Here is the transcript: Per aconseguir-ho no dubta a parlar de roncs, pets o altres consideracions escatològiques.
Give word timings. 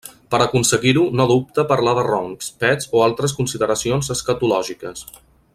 Per 0.35 0.37
aconseguir-ho 0.43 1.03
no 1.19 1.27
dubta 1.31 1.61
a 1.63 1.67
parlar 1.73 1.93
de 1.99 2.07
roncs, 2.09 2.49
pets 2.65 2.91
o 3.01 3.05
altres 3.11 3.39
consideracions 3.43 4.13
escatològiques. 4.17 5.07